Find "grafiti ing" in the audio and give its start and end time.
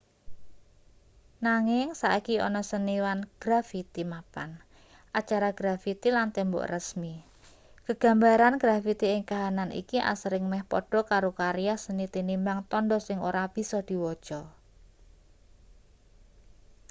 8.63-9.21